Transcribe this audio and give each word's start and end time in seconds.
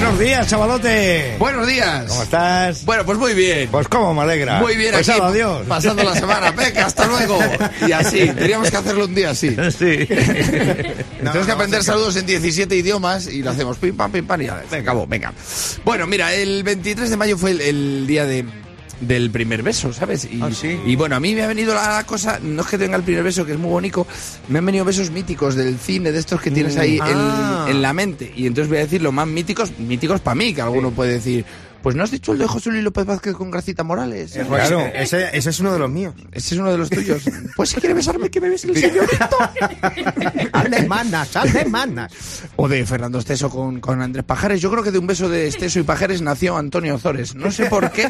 Buenos 0.00 0.20
días, 0.20 0.46
chavalote. 0.46 1.34
Buenos 1.40 1.66
días. 1.66 2.04
¿Cómo 2.06 2.22
estás? 2.22 2.84
Bueno, 2.84 3.04
pues 3.04 3.18
muy 3.18 3.34
bien. 3.34 3.68
Pues 3.68 3.88
cómo 3.88 4.14
me 4.14 4.22
alegra. 4.22 4.60
Muy 4.60 4.76
bien 4.76 4.92
pues 4.92 5.08
aquí, 5.08 5.20
adiós. 5.20 5.66
pasando 5.66 6.04
la 6.04 6.14
semana. 6.14 6.52
Venga, 6.52 6.86
hasta 6.86 7.04
luego. 7.08 7.36
Y 7.84 7.90
así, 7.90 8.28
teníamos 8.30 8.70
que 8.70 8.76
hacerlo 8.76 9.06
un 9.06 9.14
día 9.16 9.30
así. 9.30 9.48
Sí. 9.76 10.06
Tenemos 11.18 11.46
que 11.46 11.52
aprender 11.52 11.82
saludos 11.82 12.14
en 12.14 12.26
17 12.26 12.76
idiomas 12.76 13.26
y 13.26 13.42
lo 13.42 13.50
hacemos 13.50 13.76
pim 13.78 13.96
pam 13.96 14.12
pim 14.12 14.24
pam 14.24 14.40
y 14.40 14.46
ya 14.46 14.62
se 14.70 14.76
acabó. 14.76 15.04
Venga. 15.04 15.32
Bueno, 15.84 16.06
mira, 16.06 16.32
el 16.32 16.62
23 16.62 17.10
de 17.10 17.16
mayo 17.16 17.36
fue 17.36 17.50
el, 17.50 17.60
el 17.60 18.06
día 18.06 18.24
de 18.24 18.44
del 19.00 19.30
primer 19.30 19.62
beso, 19.62 19.92
¿sabes? 19.92 20.24
Y, 20.30 20.40
Ah, 20.42 20.50
sí. 20.52 20.78
y 20.86 20.96
bueno, 20.96 21.14
a 21.16 21.20
mí 21.20 21.34
me 21.34 21.42
ha 21.42 21.46
venido 21.46 21.74
la 21.74 22.02
cosa, 22.04 22.38
no 22.42 22.62
es 22.62 22.68
que 22.68 22.78
tenga 22.78 22.96
el 22.96 23.02
primer 23.04 23.22
beso, 23.22 23.44
que 23.46 23.52
es 23.52 23.58
muy 23.58 23.70
bonito, 23.70 24.06
me 24.48 24.58
han 24.58 24.66
venido 24.66 24.84
besos 24.84 25.10
míticos 25.10 25.54
del 25.54 25.78
cine, 25.78 26.10
de 26.12 26.18
estos 26.18 26.40
que 26.40 26.50
tienes 26.50 26.76
ahí 26.76 26.96
en- 26.96 27.02
Ah. 27.14 27.66
en, 27.68 27.80
la 27.82 27.92
mente. 27.92 28.32
Y 28.36 28.46
entonces 28.46 28.68
voy 28.68 28.78
a 28.78 28.82
decir 28.82 29.00
los 29.02 29.12
más 29.12 29.26
míticos, 29.28 29.72
míticos 29.78 30.20
para 30.20 30.34
mí, 30.34 30.52
que 30.52 30.62
alguno 30.62 30.90
puede 30.90 31.12
decir, 31.12 31.44
pues 31.82 31.96
no 31.96 32.02
has 32.04 32.10
dicho 32.10 32.32
el 32.32 32.38
de 32.38 32.46
José 32.46 32.70
Luis 32.70 32.82
López 32.84 33.04
Vázquez 33.06 33.34
con 33.34 33.50
Gracita 33.50 33.82
Morales. 33.84 34.32
Claro. 34.48 34.80
Ese, 34.94 35.28
ese 35.36 35.50
es 35.50 35.60
uno 35.60 35.72
de 35.72 35.78
los 35.78 35.90
míos. 35.90 36.14
Ese 36.32 36.54
es 36.54 36.60
uno 36.60 36.70
de 36.70 36.78
los 36.78 36.90
tuyos. 36.90 37.22
Pues 37.56 37.70
si 37.70 37.76
quiere 37.80 37.94
besarme, 37.94 38.30
que 38.30 38.40
me 38.40 38.48
bese 38.50 38.68
el 38.68 38.76
señorito. 38.76 39.28
Alemanas, 40.52 41.34
alemanas. 41.36 42.12
O 42.56 42.68
de 42.68 42.86
Fernando 42.86 43.18
Esteso 43.18 43.50
con, 43.50 43.80
con 43.80 44.00
Andrés 44.00 44.24
Pajares. 44.24 44.60
Yo 44.60 44.70
creo 44.70 44.82
que 44.84 44.90
de 44.92 44.98
un 44.98 45.06
beso 45.08 45.28
de 45.28 45.48
Esteso 45.48 45.80
y 45.80 45.82
Pajares 45.82 46.22
nació 46.22 46.56
Antonio 46.56 46.98
Zores. 46.98 47.34
No 47.34 47.50
sé 47.50 47.66
por 47.66 47.90
qué. 47.90 48.08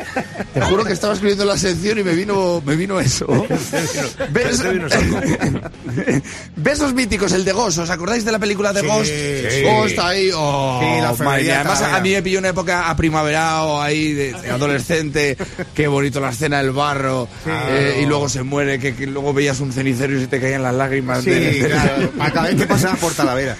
Te 0.52 0.60
juro 0.60 0.84
que 0.84 0.92
estaba 0.92 1.14
escribiendo 1.14 1.45
la 1.46 1.56
sección 1.56 1.98
y 1.98 2.02
me 2.04 2.12
vino, 2.14 2.62
me 2.64 2.76
vino 2.76 3.00
eso. 3.00 3.26
Bes- 4.32 4.62
Besos 6.56 6.95
míticos, 6.95 7.32
el 7.32 7.45
de 7.45 7.52
Ghost. 7.52 7.78
¿Os 7.78 7.90
acordáis 7.90 8.24
de 8.24 8.32
la 8.32 8.38
película 8.38 8.73
de 8.73 8.80
Sí, 8.82 8.87
Ghost? 8.87 9.10
sí. 9.10 9.62
Ghost 9.62 9.90
está 9.90 10.09
ahí. 10.09 10.30
Oh, 10.34 10.80
Sí, 10.82 11.00
la 11.24 11.37
mía. 11.37 11.60
Además, 11.60 11.82
a 11.82 12.00
mí 12.00 12.12
me 12.12 12.23
pilló 12.23 12.38
una 12.38 12.48
época 12.48 12.88
a 12.90 12.96
primaverao 13.59 13.80
ahí 13.82 14.12
de, 14.12 14.32
de 14.32 14.51
adolescente. 14.51 15.37
Qué 15.74 15.87
bonito 15.88 16.20
la 16.20 16.30
escena 16.30 16.59
del 16.59 16.73
barro. 16.73 17.28
eh, 17.46 18.00
y 18.02 18.06
luego 18.06 18.28
se 18.28 18.42
muere. 18.42 18.78
Que, 18.78 18.95
que 18.95 19.06
luego 19.06 19.32
veías 19.32 19.60
un 19.60 19.73
cenicero 19.73 20.16
y 20.16 20.20
se 20.20 20.26
te 20.26 20.40
caían 20.40 20.62
las 20.62 20.74
lágrimas. 20.74 21.24
Sí, 21.24 21.30
de- 21.30 21.40
de- 21.62 21.68
claro. 21.68 22.12
A 22.20 22.30
cada 22.30 22.48
vez 22.48 22.56
que 22.56 22.66
pasaba 22.66 22.95
por 22.96 23.12
Talavera. 23.12 23.56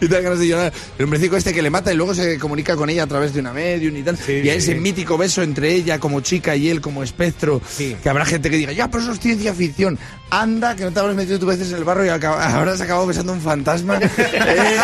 Y 0.00 0.06
te 0.08 0.20
ganas 0.22 0.38
de 0.38 0.48
llorar. 0.48 0.72
El 0.98 1.04
hombrecico 1.04 1.36
este 1.36 1.52
que 1.52 1.62
le 1.62 1.70
mata 1.70 1.92
y 1.92 1.96
luego 1.96 2.14
se 2.14 2.38
comunica 2.38 2.76
con 2.76 2.88
ella 2.90 3.04
a 3.04 3.06
través 3.06 3.32
de 3.32 3.40
una 3.40 3.52
medium 3.52 3.96
y 3.96 4.02
tal. 4.02 4.18
y 4.28 4.48
hay 4.48 4.58
ese 4.58 4.74
mítico 4.74 5.16
beso 5.18 5.42
entre 5.42 5.72
ella 5.72 5.98
como 5.98 6.20
chica 6.20 6.56
y 6.56 6.68
él 6.68 6.80
como 6.80 7.02
espectro. 7.02 7.60
Sí. 7.68 7.96
Que 8.02 8.08
habrá 8.08 8.24
gente 8.24 8.50
que 8.50 8.56
diga, 8.56 8.72
ya, 8.72 8.88
pero 8.88 9.02
eso 9.02 9.12
es 9.12 9.20
ciencia 9.20 9.54
ficción. 9.54 9.98
Anda, 10.30 10.76
que 10.76 10.84
no 10.84 10.92
te 10.92 11.00
habrás 11.00 11.16
metido 11.16 11.38
tú 11.38 11.46
veces 11.46 11.70
en 11.70 11.78
el 11.78 11.84
barro 11.84 12.04
y 12.04 12.08
habrás 12.08 12.80
acabado 12.80 13.06
besando 13.06 13.32
un 13.32 13.40
fantasma. 13.40 13.98
Eh, 14.50 14.76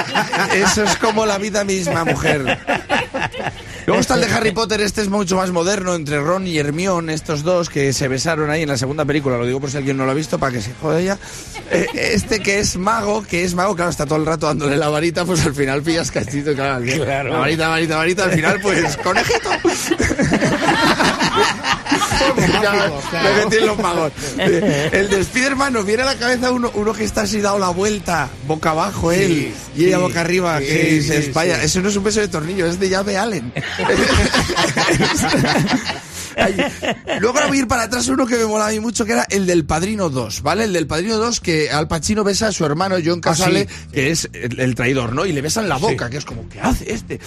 eso 0.63 0.83
es 0.85 0.97
como 0.97 1.25
la 1.27 1.39
vida 1.39 1.65
misma, 1.65 2.05
mujer. 2.05 2.59
Luego 3.87 4.01
está 4.01 4.15
el 4.15 4.21
de 4.23 4.27
Harry 4.35 4.51
Potter, 4.51 4.81
este 4.81 5.01
es 5.03 5.09
mucho 5.09 5.37
más 5.37 5.51
moderno, 5.53 5.95
entre 5.95 6.19
Ron 6.21 6.47
y 6.47 6.59
Hermione, 6.59 7.15
estos 7.15 7.45
dos 7.45 7.71
que 7.71 7.93
se 7.93 8.09
besaron 8.09 8.51
ahí 8.51 8.63
en 8.63 8.69
la 8.69 8.77
segunda 8.77 9.05
película, 9.05 9.39
lo 9.39 9.47
digo 9.47 9.61
por 9.61 9.71
si 9.71 9.77
alguien 9.77 9.97
no 9.97 10.05
lo 10.05 10.11
ha 10.11 10.15
visto, 10.15 10.39
para 10.41 10.53
que 10.53 10.61
se 10.61 10.75
joda 10.75 11.01
ella. 11.01 11.19
Eh, 11.71 11.87
este 11.95 12.41
que 12.41 12.59
es 12.59 12.77
mago, 12.77 13.23
que 13.23 13.45
es 13.45 13.55
mago, 13.55 13.77
claro, 13.77 13.91
está 13.91 14.05
todo 14.07 14.19
el 14.19 14.27
rato 14.27 14.47
dándole 14.47 14.77
la 14.77 14.89
varita, 14.89 15.25
pues 15.25 15.45
al 15.47 15.55
final 15.55 15.83
pillas 15.83 16.11
castito, 16.11 16.53
claro, 16.55 16.85
Claro. 16.85 17.31
la 17.31 17.39
varita, 17.39 17.69
varita, 17.69 17.97
varita, 17.97 18.25
al 18.25 18.33
final 18.33 18.61
pues 18.61 18.97
conejito. 18.97 19.51
Ya, 22.63 22.91
me 23.23 23.45
metí 23.45 23.57
en 23.57 23.67
los 23.67 23.79
magos. 23.79 24.13
El 24.39 25.09
de 25.09 25.25
Spiderman 25.25 25.73
nos 25.73 25.85
viene 25.85 26.03
a 26.03 26.07
la 26.07 26.17
cabeza 26.17 26.51
uno, 26.51 26.71
uno 26.75 26.93
que 26.93 27.05
está 27.05 27.23
así 27.23 27.41
dado 27.41 27.59
la 27.59 27.71
vuelta, 27.71 28.29
boca 28.47 28.71
abajo 28.71 29.13
él, 29.13 29.53
y 29.77 29.85
ella 29.85 29.99
boca 29.99 30.21
arriba, 30.21 30.59
sí, 30.59 30.67
que 30.67 31.03
se 31.03 31.19
espalla. 31.19 31.63
Eso 31.63 31.81
no 31.81 31.89
es 31.89 31.97
un 31.97 32.05
beso 32.05 32.21
de 32.21 32.29
tornillo, 32.29 32.67
es 32.67 32.79
de 32.79 32.89
llave 32.89 33.17
Allen. 33.17 33.53
Luego 37.21 37.37
ahora 37.39 37.47
voy 37.49 37.57
a 37.59 37.61
ir 37.61 37.69
para 37.69 37.85
atrás 37.85 38.07
uno 38.09 38.27
que 38.27 38.37
me 38.37 38.45
molaba 38.47 38.69
a 38.71 38.73
mí 38.73 38.81
mucho, 38.81 39.05
que 39.05 39.13
era 39.13 39.27
el 39.31 39.47
del 39.47 39.65
Padrino 39.65 40.11
2, 40.11 40.43
¿vale? 40.43 40.65
El 40.65 40.73
del 40.73 40.87
Padrino 40.87 41.17
2 41.17 41.41
que 41.41 41.71
Al 41.71 41.89
Pacino 41.89 42.25
besa 42.25 42.49
a 42.49 42.53
su 42.53 42.65
hermano 42.65 42.97
John 43.05 43.21
Casale, 43.21 43.67
que 43.93 44.11
es 44.11 44.29
el, 44.33 44.61
el 44.61 44.75
traidor, 44.75 45.13
¿no? 45.15 45.25
Y 45.27 45.33
le 45.33 45.41
besan 45.43 45.69
la 45.69 45.77
boca, 45.77 46.11
que 46.11 46.19
es 46.19 46.25
como, 46.25 46.49
¿qué 46.49 46.61
hace 46.61 46.93
este? 46.93 47.19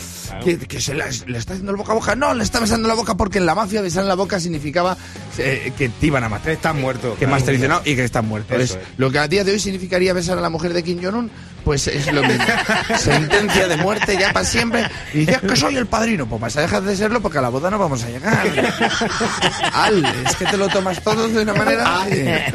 Que, 0.44 0.58
que 0.58 0.80
se 0.80 0.94
la- 0.94 1.08
le 1.28 1.38
está 1.38 1.54
haciendo 1.54 1.72
el 1.72 1.78
boca 1.78 1.92
a 1.92 1.96
boca. 1.96 2.16
No, 2.16 2.34
le 2.34 2.44
está 2.44 2.60
besando 2.60 2.88
la 2.88 2.94
boca 2.94 3.16
porque 3.18 3.40
en 3.40 3.46
la 3.46 3.56
mafia 3.56 3.82
besar 3.82 4.06
la 4.06 4.16
boca 4.16 4.40
significaba 4.40 4.98
eh, 5.38 5.74
que 5.78 5.90
te 5.90 6.08
iban 6.08 6.24
a 6.24 6.30
matar. 6.30 6.52
Estás 6.52 6.76
muerto. 6.76 7.16
Que 7.20 7.28
más 7.28 7.44
traicionado 7.44 7.82
y 7.86 7.96
que 7.96 8.04
están 8.04 8.28
muertos. 8.28 8.60
Eso 8.60 8.76
Es- 8.78 8.82
es. 8.82 8.88
Lo 8.98 9.12
que 9.12 9.20
a 9.20 9.28
día 9.28 9.44
de 9.44 9.52
hoy 9.54 9.60
significaría 9.60 10.14
besar 10.14 10.38
a 10.38 10.42
la 10.42 10.50
mujer 10.50 10.74
de 10.74 10.84
Kim 10.84 11.00
Jong-un, 11.04 11.32
pues 11.70 11.86
es 11.86 12.12
lo 12.12 12.24
mismo. 12.24 12.44
Sentencia 12.98 13.68
de 13.68 13.78
muerte 13.78 14.18
ya 14.20 14.34
para 14.34 14.44
siempre. 14.44 14.88
Y 15.14 15.20
dices 15.20 15.38
que 15.38 15.56
soy 15.56 15.76
el 15.78 15.86
padrino. 15.86 16.26
Pues 16.26 16.42
vas 16.42 16.58
a 16.58 16.62
dejar 16.62 16.82
de 16.82 16.96
serlo 16.96 17.22
porque 17.22 17.38
a 17.38 17.42
la 17.44 17.50
boda 17.50 17.70
no 17.70 17.78
vamos 17.78 18.04
a 18.04 18.10
llegar. 18.10 18.44
Al, 19.74 20.04
es 20.04 20.36
que 20.36 20.46
te 20.46 20.58
lo 20.58 20.68
tomas 20.70 21.00
todo 21.04 21.28
de 21.28 21.44
una 21.44 21.54
manera. 21.54 22.02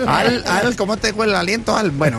Al, 0.04 0.44
al, 0.48 0.74
¿cómo 0.74 0.96
te 0.96 1.12
huele 1.12 1.30
el 1.32 1.38
aliento? 1.38 1.76
Al, 1.76 1.92
bueno. 1.92 2.18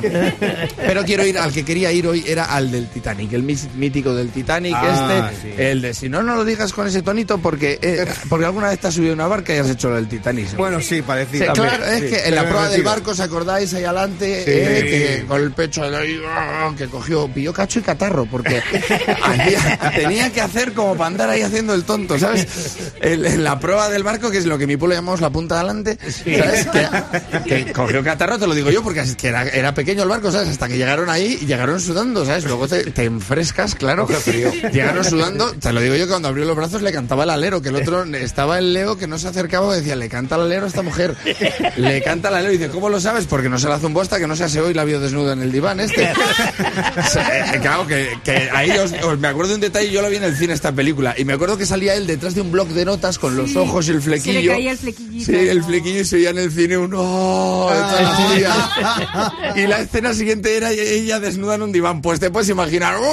Pero 0.77 1.03
quiero 1.03 1.25
ir 1.25 1.37
al 1.37 1.51
que 1.51 1.65
quería 1.65 1.91
ir 1.91 2.07
hoy, 2.07 2.23
era 2.25 2.45
al 2.45 2.71
del 2.71 2.87
Titanic, 2.87 3.33
el 3.33 3.43
mítico 3.43 4.13
del 4.15 4.29
Titanic, 4.29 4.73
Ah, 4.73 5.29
este. 5.33 5.49
sí. 5.49 5.61
El 5.61 5.81
de 5.81 5.93
si 5.93 6.07
no, 6.07 6.23
no 6.23 6.35
lo 6.37 6.45
digas 6.45 6.71
con 6.71 6.87
ese 6.87 7.01
tonito 7.01 7.39
porque, 7.39 7.77
eh, 7.81 8.05
porque 8.29 8.45
alguna 8.45 8.69
vez 8.69 8.79
te 8.79 8.87
has 8.87 8.93
subido 8.93 9.11
a 9.11 9.15
una 9.15 9.27
barca 9.27 9.53
y 9.53 9.57
has 9.57 9.69
hecho 9.69 9.89
lo 9.89 9.95
del 9.95 10.07
Titanic. 10.07 10.55
Bueno, 10.55 10.79
sí, 10.79 10.95
Sí, 10.95 11.01
parecía. 11.01 11.51
claro, 11.51 11.83
es 11.87 12.03
que 12.03 12.27
en 12.29 12.35
la 12.35 12.43
prueba 12.43 12.69
del 12.69 12.83
barco, 12.83 13.11
¿os 13.11 13.19
acordáis? 13.19 13.73
Ahí 13.73 13.83
adelante, 13.83 14.43
Sí. 14.45 14.51
eh, 14.53 15.17
que 15.19 15.25
con 15.27 15.41
el 15.41 15.51
pecho 15.51 15.83
ahí, 15.83 16.21
ah, 16.25 16.71
que 16.85 16.91
cogió, 16.91 17.27
pilló 17.27 17.53
cacho 17.53 17.79
y 17.79 17.81
catarro, 17.81 18.25
porque 18.25 18.61
tenía 19.95 20.31
que 20.31 20.41
hacer 20.41 20.73
como 20.73 20.95
para 20.95 21.07
andar 21.07 21.29
ahí 21.29 21.41
haciendo 21.41 21.73
el 21.73 21.83
tonto, 21.83 22.17
¿sabes? 22.19 22.47
El- 23.01 23.25
en 23.25 23.43
la 23.43 23.59
prueba 23.59 23.89
del 23.89 24.03
barco, 24.03 24.29
que 24.31 24.37
es 24.37 24.45
lo 24.45 24.57
que 24.57 24.67
mi 24.67 24.77
pueblo 24.77 24.95
llamamos 24.95 25.21
la 25.21 25.29
punta 25.29 25.55
de 25.55 25.61
adelante, 25.61 25.97
¿sabes? 26.11 26.67
Que, 26.67 27.65
que 27.65 27.73
cogió 27.73 28.03
catarro, 28.03 28.37
te 28.37 28.47
lo 28.47 28.53
digo 28.53 28.69
yo, 28.71 28.83
porque 28.83 29.01
es 29.01 29.15
que 29.15 29.27
era, 29.29 29.43
era 29.43 29.73
pequeño 29.73 30.03
el 30.03 30.09
barco, 30.09 30.31
¿sabes? 30.31 30.49
Hasta 30.49 30.67
que 30.67 30.77
llegaron 30.77 31.09
ahí 31.09 31.37
y 31.41 31.45
llegaron 31.45 31.79
sudando, 31.79 32.25
¿sabes? 32.25 32.43
Luego 32.45 32.67
te, 32.67 32.91
te 32.91 33.03
enfrescas, 33.05 33.75
claro. 33.75 34.07
Llegaron 34.71 35.03
sudando, 35.03 35.51
te 35.53 35.71
lo 35.73 35.81
digo 35.81 35.95
yo, 35.95 36.05
que 36.05 36.09
cuando 36.11 36.27
abrió 36.27 36.45
los 36.45 36.55
brazos 36.55 36.81
le 36.81 36.91
cantaba 36.91 37.23
el 37.23 37.29
alero, 37.29 37.61
que 37.61 37.69
el 37.69 37.75
otro 37.75 38.03
estaba 38.15 38.57
el 38.59 38.73
Leo 38.73 38.97
que 38.97 39.07
no 39.07 39.17
se 39.17 39.27
acercaba 39.27 39.73
y 39.75 39.79
decía, 39.79 39.95
le 39.95 40.09
canta 40.09 40.35
el 40.35 40.41
alero 40.41 40.65
a 40.65 40.67
esta 40.67 40.81
mujer. 40.81 41.15
Le 41.77 42.01
canta 42.01 42.29
el 42.29 42.35
alero 42.35 42.53
y 42.53 42.57
dice, 42.57 42.69
¿cómo 42.69 42.89
lo 42.89 42.99
sabes? 42.99 43.25
Porque 43.25 43.49
no 43.49 43.57
se 43.59 43.67
la 43.67 43.79
zumbó 43.79 44.01
hasta 44.01 44.19
que 44.19 44.27
no 44.27 44.35
se 44.35 44.43
aseó 44.43 44.69
y 44.69 44.73
la 44.73 44.83
vio 44.83 44.99
desnuda 44.99 45.33
en 45.33 45.41
el 45.41 45.51
diván 45.51 45.79
este. 45.79 46.09
Eh, 46.65 47.59
claro, 47.61 47.85
que, 47.87 48.17
que 48.23 48.49
ahí 48.53 48.71
os, 48.71 48.91
os- 49.03 49.19
me 49.19 49.27
acuerdo 49.27 49.49
de 49.49 49.55
un 49.55 49.61
detalle, 49.61 49.91
yo 49.91 50.01
lo 50.01 50.09
vi 50.09 50.17
en 50.17 50.23
el 50.23 50.35
cine 50.35 50.53
esta 50.53 50.71
película, 50.71 51.13
y 51.17 51.25
me 51.25 51.33
acuerdo 51.33 51.57
que 51.57 51.65
salía 51.65 51.95
él 51.95 52.07
detrás 52.07 52.35
de 52.35 52.41
un 52.41 52.51
bloc 52.51 52.67
de 52.69 52.85
notas 52.85 53.17
con 53.19 53.35
los 53.37 53.55
ojos 53.55 53.87
y 53.87 53.91
el 53.91 54.01
flequillo. 54.01 54.39
Se 54.39 54.45
le 54.47 54.53
caía 54.53 54.71
el 54.71 54.77
flequillito. 54.77 55.25
Sí, 55.25 55.35
el 55.35 55.63
flequillo 55.63 55.99
y 56.01 56.05
se 56.05 56.15
veía 56.17 56.29
en 56.31 56.37
el 56.39 56.51
cine 56.51 56.77
un 56.77 56.93
"Oh", 56.95 57.71
de 57.71 58.35
días. 58.39 58.55
Y 59.55 59.67
la 59.67 59.79
escena 59.79 60.13
siguiente 60.13 60.55
era 60.57 60.71
ella 60.71 61.19
desnuda 61.19 61.55
en 61.55 61.61
un 61.63 61.71
diván. 61.71 62.01
Pues 62.01 62.19
te 62.19 62.29
puedes 62.29 62.49
imaginar. 62.49 62.97
"Guau, 62.97 63.07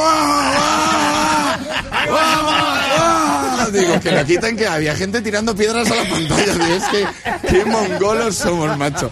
guau, 2.09 2.43
guau, 2.43 2.43
guau". 2.43 3.52
Digo, 3.71 4.01
que 4.01 4.11
la 4.11 4.25
quiten 4.25 4.57
que 4.57 4.67
había 4.67 4.95
gente 4.95 5.21
tirando 5.21 5.55
piedras 5.55 5.91
a 5.91 5.95
la 5.95 6.09
pantalla. 6.09 6.53
Digo, 6.53 6.75
es 6.75 6.85
que 6.85 7.49
qué 7.49 7.65
mongolos 7.65 8.37
somos, 8.37 8.77
macho. 8.79 9.11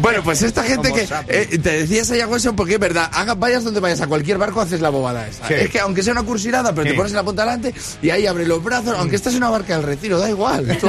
Bueno, 0.00 0.22
pues 0.22 0.42
esta 0.42 0.62
gente 0.62 0.92
que 0.92 1.08
eh, 1.28 1.58
te 1.58 1.86
decía 1.86 2.02
esa 2.02 2.26
Wilson 2.26 2.56
porque 2.56 2.74
es 2.74 2.80
verdad, 2.80 3.10
vayas 3.36 3.64
donde 3.64 3.80
vayas 3.80 4.00
a 4.00 4.06
cualquier 4.06 4.38
barco 4.38 4.60
haces 4.60 4.80
la 4.80 4.90
bobada. 4.90 5.26
Sí. 5.30 5.54
Es 5.54 5.70
que 5.70 5.80
aunque 5.80 6.02
sea 6.02 6.12
una 6.12 6.22
cursirada, 6.22 6.74
pero 6.74 6.88
te 6.90 6.94
pones 6.94 7.12
en 7.12 7.16
la 7.16 7.24
punta 7.24 7.42
delante 7.42 7.74
y 8.02 8.10
ahí 8.10 8.26
abre 8.26 8.46
los 8.46 8.62
brazos, 8.62 8.94
aunque 8.98 9.16
estés 9.16 9.34
en 9.34 9.38
una 9.38 9.50
barca 9.50 9.76
del 9.76 9.84
retiro, 9.84 10.18
da 10.18 10.28
igual. 10.28 10.78
Tú 10.80 10.88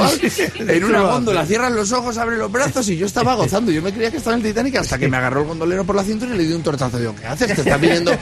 en 0.58 0.84
una 0.84 1.02
góndola 1.02 1.46
cierras 1.46 1.72
los 1.72 1.92
ojos, 1.92 2.16
abre 2.18 2.36
los 2.36 2.50
brazos 2.50 2.88
y 2.88 2.96
yo 2.96 3.06
estaba 3.06 3.34
gozando. 3.34 3.70
Yo 3.72 3.82
me 3.82 3.92
creía 3.92 4.10
que 4.10 4.18
estaba 4.18 4.36
en 4.36 4.42
el 4.42 4.48
Titanic 4.48 4.76
hasta 4.76 4.98
que 4.98 5.08
me 5.08 5.16
agarró 5.16 5.42
el 5.42 5.48
gondolero 5.48 5.84
por 5.84 5.96
la 5.96 6.04
cintura 6.04 6.34
y 6.34 6.38
le 6.38 6.44
di 6.44 6.52
un 6.52 6.62
tortazo. 6.62 6.98
Digo, 6.98 7.14
¿qué 7.14 7.26
haces? 7.26 7.54
Te 7.54 7.62
estás 7.62 7.80
viniendo, 7.80 8.12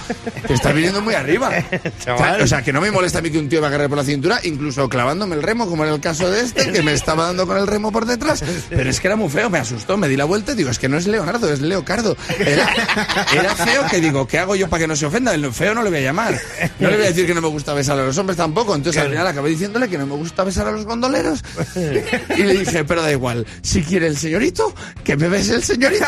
te 0.46 0.54
estás 0.54 0.74
viniendo 0.74 1.00
muy 1.00 1.14
arriba. 1.14 1.50
Chaval. 2.04 2.40
O 2.42 2.46
sea, 2.46 2.62
que 2.62 2.72
no 2.72 2.80
me 2.80 2.90
molesta 2.90 3.18
a 3.18 3.22
mí 3.22 3.30
que 3.30 3.38
un 3.38 3.48
tío 3.48 3.60
me 3.60 3.66
agarre 3.66 3.88
por 3.88 3.98
la 3.98 4.04
cintura, 4.04 4.40
incluso 4.46 4.88
clavándome 4.88 5.36
el 5.36 5.42
remo, 5.42 5.68
como 5.68 5.84
era 5.84 5.94
el 5.94 6.00
caso 6.00 6.30
de 6.30 6.40
este, 6.40 6.72
que 6.72 6.82
me 6.82 6.92
estaba 6.92 7.26
dando 7.26 7.46
con 7.46 7.56
el 7.56 7.66
remo 7.66 7.92
por 7.92 8.06
detrás. 8.06 8.42
Pero 8.68 8.88
es 8.90 9.00
que 9.00 9.08
era 9.08 9.16
muy 9.16 9.28
feo, 9.28 9.50
me 9.50 9.58
asustó, 9.58 9.96
me 9.96 10.08
di 10.08 10.16
la 10.16 10.24
vuelta 10.24 10.52
y 10.52 10.54
digo, 10.56 10.70
es 10.70 10.78
que 10.78 10.88
no 10.88 10.96
es 10.96 11.06
Leonardo, 11.06 11.52
es 11.52 11.60
Leocardo. 11.60 12.16
Era, 12.38 12.68
era 13.32 13.54
feo 13.54 13.84
que 13.90 14.00
digo, 14.00 14.26
¿qué 14.26 14.38
hago 14.38 14.56
yo 14.56 14.68
para 14.68 14.82
que 14.82 14.86
no 14.86 14.96
se 14.96 15.06
ofenda? 15.06 15.34
El 15.34 15.52
feo 15.52 15.74
no 15.74 15.82
le 15.82 15.90
voy 15.90 15.98
a 15.98 16.02
llamar. 16.02 16.40
No 16.78 16.90
le 16.90 16.96
voy 16.96 17.06
a 17.06 17.08
decir 17.08 17.26
que 17.26 17.34
no 17.34 17.40
me 17.40 17.48
gusta 17.48 17.74
besar 17.74 17.98
a 17.98 18.04
los 18.04 18.16
hombres 18.18 18.36
tampoco. 18.36 18.74
Entonces 18.74 19.00
al 19.02 19.10
final 19.10 19.26
acabé 19.26 19.50
diciéndole 19.50 19.88
que 19.88 19.98
no 19.98 20.06
me 20.06 20.14
gusta 20.14 20.44
besar 20.44 20.66
a 20.66 20.70
los 20.70 20.84
gondoleros. 20.84 21.42
Y 22.36 22.42
le 22.42 22.58
dije, 22.58 22.84
pero 22.84 23.02
da 23.02 23.12
igual, 23.12 23.46
si 23.62 23.82
quiere 23.82 24.06
el 24.06 24.16
señorito, 24.16 24.74
que 25.04 25.16
me 25.16 25.28
bese 25.28 25.54
el 25.54 25.62
señorito. 25.62 26.06